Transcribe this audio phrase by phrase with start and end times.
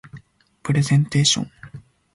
[0.63, 1.51] プレゼンテーション